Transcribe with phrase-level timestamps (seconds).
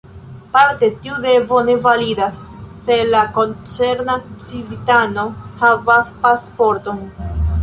[0.53, 2.39] Parte tiu devo ne validas,
[2.87, 5.27] se la koncerna civitano
[5.63, 7.07] havas pasporton.